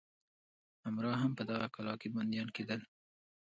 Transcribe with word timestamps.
امرا 0.89 1.13
هم 1.21 1.31
په 1.37 1.43
دغه 1.51 1.67
کلا 1.75 1.93
کې 2.01 2.13
بندیان 2.15 2.49
کېدل. 2.55 2.81